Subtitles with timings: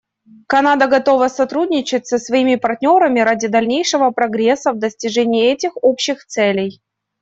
[0.47, 6.81] Канада готова сотрудничать со своими партнерами ради дальнейшего прогресса в достижении этих общих целей.